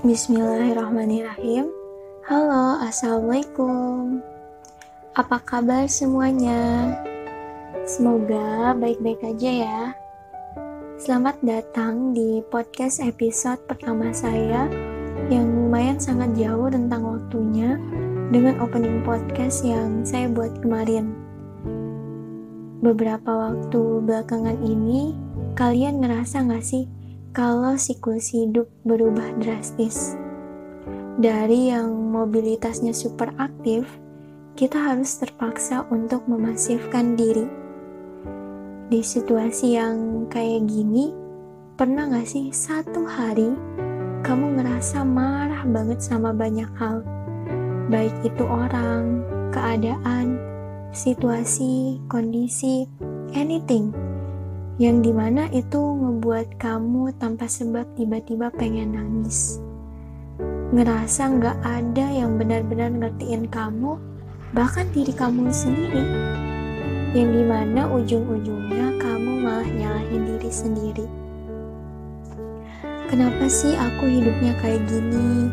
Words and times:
Bismillahirrahmanirrahim. 0.00 1.68
Halo, 2.24 2.80
assalamualaikum. 2.80 4.24
Apa 5.12 5.44
kabar 5.44 5.84
semuanya? 5.92 6.88
Semoga 7.84 8.72
baik-baik 8.80 9.20
aja 9.20 9.50
ya. 9.52 9.80
Selamat 10.96 11.36
datang 11.44 12.16
di 12.16 12.40
podcast 12.48 13.04
episode 13.04 13.60
pertama 13.68 14.08
saya 14.16 14.72
yang 15.28 15.44
lumayan 15.68 16.00
sangat 16.00 16.32
jauh 16.32 16.72
tentang 16.72 17.04
waktunya 17.04 17.76
dengan 18.32 18.56
opening 18.64 19.04
podcast 19.04 19.60
yang 19.68 20.00
saya 20.00 20.32
buat 20.32 20.64
kemarin. 20.64 21.12
Beberapa 22.80 23.52
waktu 23.52 24.00
belakangan 24.08 24.64
ini, 24.64 25.12
kalian 25.60 26.00
ngerasa 26.00 26.48
gak 26.48 26.64
sih 26.64 26.88
kalau 27.30 27.78
siklus 27.78 28.34
hidup 28.34 28.66
berubah 28.82 29.38
drastis. 29.38 30.18
Dari 31.20 31.70
yang 31.70 32.10
mobilitasnya 32.10 32.90
super 32.90 33.30
aktif, 33.38 33.86
kita 34.58 34.74
harus 34.74 35.14
terpaksa 35.14 35.86
untuk 35.94 36.26
memasifkan 36.26 37.14
diri. 37.14 37.46
Di 38.90 38.98
situasi 38.98 39.78
yang 39.78 40.26
kayak 40.26 40.66
gini, 40.66 41.14
pernah 41.78 42.10
gak 42.10 42.26
sih 42.26 42.50
satu 42.50 43.06
hari 43.06 43.54
kamu 44.26 44.58
ngerasa 44.58 45.06
marah 45.06 45.62
banget 45.70 46.02
sama 46.02 46.34
banyak 46.34 46.68
hal? 46.74 47.06
Baik 47.94 48.14
itu 48.26 48.42
orang, 48.42 49.22
keadaan, 49.54 50.34
situasi, 50.90 52.02
kondisi, 52.10 52.90
anything 53.38 54.09
yang 54.80 55.04
di 55.04 55.12
mana 55.12 55.44
itu 55.52 55.76
ngebuat 55.76 56.56
kamu 56.56 57.12
tanpa 57.20 57.44
sebab 57.44 57.84
tiba-tiba 58.00 58.48
pengen 58.48 58.96
nangis. 58.96 59.60
Ngerasa 60.72 61.36
nggak 61.36 61.58
ada 61.60 62.06
yang 62.08 62.40
benar-benar 62.40 62.88
ngertiin 62.88 63.52
kamu, 63.52 64.00
bahkan 64.56 64.88
diri 64.96 65.12
kamu 65.12 65.52
sendiri. 65.52 66.00
Yang 67.12 67.28
di 67.28 67.44
mana 67.44 67.92
ujung-ujungnya 67.92 68.96
kamu 68.96 69.44
malah 69.44 69.68
nyalahin 69.68 70.24
diri 70.24 70.48
sendiri. 70.48 71.06
Kenapa 73.12 73.52
sih 73.52 73.76
aku 73.76 74.08
hidupnya 74.08 74.56
kayak 74.64 74.80
gini? 74.88 75.52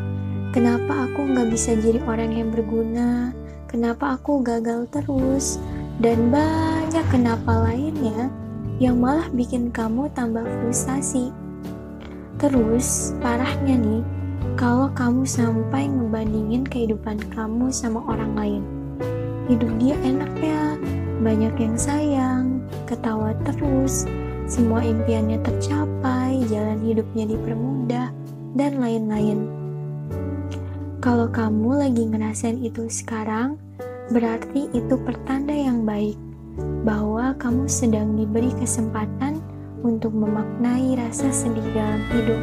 Kenapa 0.56 1.04
aku 1.04 1.28
nggak 1.36 1.52
bisa 1.52 1.76
jadi 1.76 2.00
orang 2.08 2.32
yang 2.32 2.48
berguna? 2.48 3.36
Kenapa 3.68 4.16
aku 4.16 4.40
gagal 4.40 4.88
terus? 4.88 5.60
Dan 6.00 6.32
banyak 6.32 7.04
kenapa 7.12 7.68
lainnya 7.68 8.47
yang 8.78 9.02
malah 9.02 9.26
bikin 9.34 9.74
kamu 9.74 10.10
tambah 10.14 10.46
frustasi. 10.46 11.34
Terus, 12.38 13.18
parahnya 13.18 13.74
nih, 13.74 14.04
kalau 14.54 14.94
kamu 14.94 15.26
sampai 15.26 15.90
ngebandingin 15.90 16.62
kehidupan 16.70 17.18
kamu 17.34 17.74
sama 17.74 18.06
orang 18.06 18.32
lain. 18.38 18.64
Hidup 19.50 19.72
dia 19.82 19.98
enak 20.06 20.30
ya, 20.38 20.78
banyak 21.26 21.54
yang 21.58 21.74
sayang, 21.74 22.62
ketawa 22.86 23.34
terus, 23.42 24.06
semua 24.46 24.86
impiannya 24.86 25.42
tercapai, 25.42 26.46
jalan 26.46 26.78
hidupnya 26.86 27.26
dipermudah, 27.26 28.14
dan 28.54 28.78
lain-lain. 28.78 29.50
Kalau 31.02 31.30
kamu 31.34 31.82
lagi 31.82 32.04
ngerasain 32.06 32.62
itu 32.62 32.86
sekarang, 32.92 33.58
berarti 34.14 34.70
itu 34.78 34.94
pertanda 35.02 35.56
yang 35.56 35.82
baik 35.82 36.27
bahwa 36.86 37.36
kamu 37.38 37.70
sedang 37.70 38.18
diberi 38.18 38.50
kesempatan 38.58 39.44
untuk 39.86 40.14
memaknai 40.14 40.98
rasa 40.98 41.30
sedih 41.30 41.66
dalam 41.76 42.02
hidup. 42.10 42.42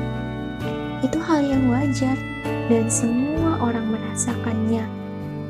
Itu 1.02 1.18
hal 1.20 1.42
yang 1.42 1.68
wajar 1.68 2.16
dan 2.70 2.86
semua 2.88 3.60
orang 3.60 3.92
merasakannya, 3.92 4.84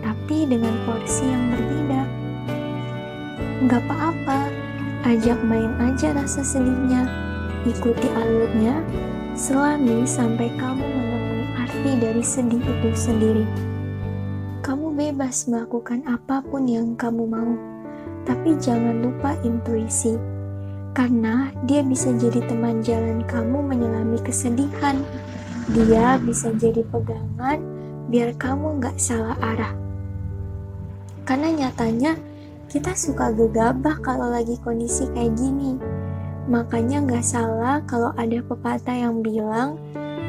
tapi 0.02 0.48
dengan 0.48 0.74
porsi 0.88 1.28
yang 1.28 1.44
berbeda. 1.52 2.02
Gak 3.70 3.82
apa-apa, 3.86 4.40
ajak 5.06 5.38
main 5.46 5.72
aja 5.78 6.10
rasa 6.16 6.42
sedihnya, 6.42 7.06
ikuti 7.68 8.08
alurnya, 8.18 8.82
selami 9.38 10.02
sampai 10.08 10.50
kamu 10.58 10.82
menemui 10.82 11.44
arti 11.60 11.92
dari 12.00 12.24
sedih 12.24 12.62
itu 12.62 12.90
sendiri. 12.96 13.46
Kamu 14.64 14.96
bebas 14.96 15.44
melakukan 15.44 16.02
apa 16.08 16.40
pun 16.40 16.64
yang 16.64 16.96
kamu 16.96 17.28
mau 17.28 17.73
tapi 18.24 18.56
jangan 18.60 19.04
lupa 19.04 19.36
intuisi, 19.44 20.16
karena 20.96 21.52
dia 21.68 21.84
bisa 21.84 22.12
jadi 22.14 22.40
teman 22.44 22.80
jalan 22.80 23.20
kamu 23.24 23.60
menyelami 23.60 24.18
kesedihan. 24.22 25.00
Dia 25.72 26.20
bisa 26.20 26.52
jadi 26.52 26.84
pegangan 26.92 27.58
biar 28.12 28.36
kamu 28.36 28.80
nggak 28.80 29.00
salah 29.00 29.36
arah. 29.40 29.72
Karena 31.24 31.48
nyatanya 31.52 32.20
kita 32.68 32.92
suka 32.92 33.32
gegabah 33.32 33.96
kalau 34.04 34.28
lagi 34.28 34.60
kondisi 34.60 35.08
kayak 35.16 35.34
gini. 35.40 35.80
Makanya 36.44 37.00
nggak 37.08 37.24
salah 37.24 37.80
kalau 37.88 38.12
ada 38.20 38.44
pepatah 38.44 38.92
yang 38.92 39.24
bilang 39.24 39.80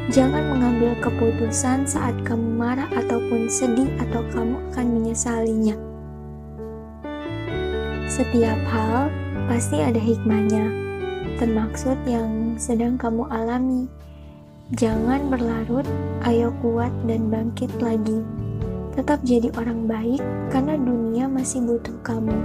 jangan 0.08 0.48
mengambil 0.48 0.96
keputusan 1.04 1.84
saat 1.84 2.16
kamu 2.24 2.56
marah 2.56 2.88
ataupun 2.96 3.52
sedih 3.52 3.92
atau 4.00 4.24
kamu 4.32 4.56
akan 4.72 4.86
menyesalinya. 4.88 5.95
Setiap 8.06 8.62
hal 8.70 9.10
pasti 9.50 9.82
ada 9.82 9.98
hikmahnya, 9.98 10.70
termaksud 11.42 11.98
yang 12.06 12.54
sedang 12.54 13.02
kamu 13.02 13.26
alami. 13.34 13.90
Jangan 14.78 15.34
berlarut, 15.34 15.90
ayo 16.22 16.54
kuat 16.62 16.94
dan 17.10 17.34
bangkit 17.34 17.74
lagi. 17.82 18.22
Tetap 18.94 19.26
jadi 19.26 19.50
orang 19.58 19.90
baik 19.90 20.22
karena 20.54 20.78
dunia 20.78 21.26
masih 21.26 21.66
butuh 21.66 21.98
kamu. 22.06 22.38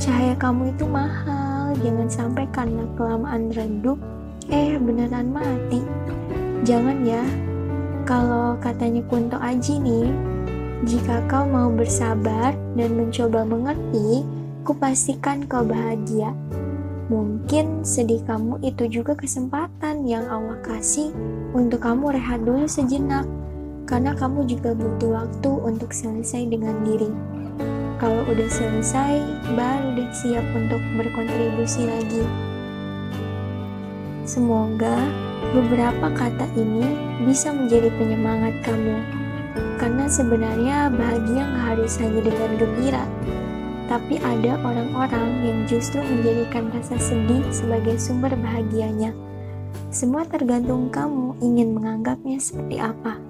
Cahaya 0.00 0.32
kamu 0.40 0.72
itu 0.72 0.88
mahal, 0.88 1.76
jangan 1.84 2.08
sampai 2.08 2.48
karena 2.48 2.88
kelamaan 2.96 3.52
redup, 3.52 4.00
eh 4.48 4.80
beneran 4.80 5.36
mati. 5.36 5.84
Jangan 6.64 7.04
ya, 7.04 7.22
kalau 8.08 8.56
katanya 8.56 9.04
Kunto 9.04 9.36
Aji 9.36 9.78
nih, 9.78 10.08
jika 10.88 11.22
kau 11.28 11.44
mau 11.46 11.68
bersabar 11.70 12.56
dan 12.74 12.90
mencoba 12.98 13.46
mengerti, 13.46 14.26
Kupastikan 14.62 15.42
kau 15.50 15.66
bahagia. 15.66 16.30
Mungkin 17.10 17.82
sedih 17.82 18.22
kamu 18.22 18.62
itu 18.62 18.86
juga 18.86 19.18
kesempatan 19.18 20.06
yang 20.06 20.22
Allah 20.30 20.54
kasih 20.62 21.10
untuk 21.50 21.82
kamu 21.82 22.14
rehat 22.14 22.46
dulu 22.46 22.70
sejenak, 22.70 23.26
karena 23.90 24.14
kamu 24.14 24.46
juga 24.46 24.70
butuh 24.70 25.18
waktu 25.18 25.50
untuk 25.66 25.90
selesai 25.90 26.46
dengan 26.46 26.78
diri. 26.86 27.10
Kalau 27.98 28.22
udah 28.30 28.46
selesai, 28.46 29.18
baru 29.58 29.98
deh 29.98 30.10
siap 30.14 30.46
untuk 30.54 30.78
berkontribusi 30.94 31.82
lagi. 31.82 32.22
Semoga 34.22 34.94
beberapa 35.50 36.06
kata 36.14 36.46
ini 36.54 36.86
bisa 37.26 37.50
menjadi 37.50 37.90
penyemangat 37.98 38.62
kamu, 38.62 38.94
karena 39.82 40.06
sebenarnya 40.06 40.86
bahagia 40.94 41.50
nggak 41.50 41.66
harus 41.74 41.98
hanya 41.98 42.22
dengan 42.22 42.50
gembira, 42.62 43.04
tapi 43.92 44.16
ada 44.24 44.56
orang-orang 44.64 45.44
yang 45.44 45.58
justru 45.68 46.00
menjadikan 46.00 46.72
rasa 46.72 46.96
sedih 46.96 47.44
sebagai 47.52 48.00
sumber 48.00 48.32
bahagianya. 48.40 49.12
Semua 49.92 50.24
tergantung 50.24 50.88
kamu 50.88 51.36
ingin 51.44 51.76
menganggapnya 51.76 52.40
seperti 52.40 52.80
apa. 52.80 53.20